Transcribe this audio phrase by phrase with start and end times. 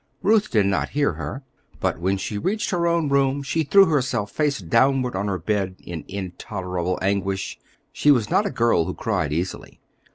[0.23, 1.43] Ruth did not hear her;
[1.79, 5.75] but when she reached her own room, she threw herself face downward on her bed
[5.83, 7.59] in intolerable anguish.
[7.93, 9.79] She was not a girl who cried easily.